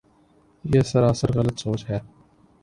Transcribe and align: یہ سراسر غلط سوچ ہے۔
یہ 0.63 0.81
سراسر 0.81 1.29
غلط 1.37 1.59
سوچ 1.59 1.81
ہے۔ 1.89 1.99